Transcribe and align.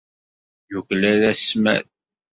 Yuklal 0.71 1.21
asmal. 1.31 1.83